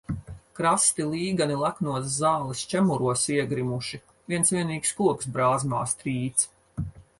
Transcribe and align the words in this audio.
Krasti 0.59 1.03
līgani 1.09 1.57
leknos 1.63 2.07
zāles 2.13 2.63
čemuros 2.71 3.27
iegrimuši, 3.35 4.01
viens 4.35 4.55
vienīgs 4.57 4.97
koks 5.03 5.33
brāzmās 5.39 5.97
trīc. 6.03 6.51